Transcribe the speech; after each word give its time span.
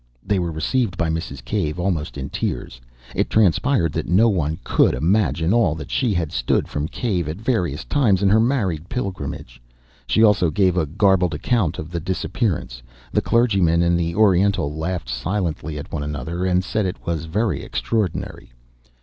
They 0.25 0.39
were 0.39 0.51
received 0.51 0.97
by 0.97 1.09
Mrs. 1.11 1.45
Cave 1.45 1.77
almost 1.79 2.17
in 2.17 2.31
tears. 2.31 2.81
It 3.15 3.29
transpired 3.29 3.93
that 3.93 4.07
no 4.07 4.29
one 4.29 4.57
could 4.63 4.95
imagine 4.95 5.53
all 5.53 5.75
that 5.75 5.91
she 5.91 6.11
had 6.11 6.31
stood 6.31 6.67
from 6.67 6.87
Cave 6.87 7.29
at 7.29 7.37
various 7.37 7.85
times 7.85 8.23
in 8.23 8.29
her 8.29 8.39
married 8.39 8.89
pilgrimage.... 8.89 9.61
She 10.07 10.23
also 10.23 10.49
gave 10.49 10.75
a 10.75 10.87
garbled 10.87 11.35
account 11.35 11.77
of 11.77 11.91
the 11.91 11.99
disappearance. 11.99 12.81
The 13.13 13.21
clergyman 13.21 13.83
and 13.83 13.95
the 13.95 14.15
Oriental 14.15 14.75
laughed 14.75 15.07
silently 15.07 15.77
at 15.77 15.91
one 15.93 16.01
another, 16.01 16.45
and 16.45 16.63
said 16.63 16.87
it 16.87 17.05
was 17.05 17.25
very 17.25 17.61
extraordinary. 17.61 18.51